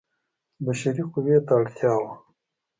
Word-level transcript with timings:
بشري 0.65 1.03
قوې 1.11 1.37
ته 1.45 1.53
اړتیا 1.59 1.93
وه. 2.01 2.11